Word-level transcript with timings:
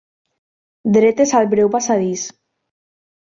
Dretes 0.95 1.33
al 1.41 1.51
breu 1.53 1.69
passadís. 1.77 2.23